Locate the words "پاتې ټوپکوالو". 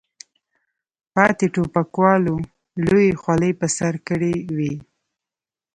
1.13-2.35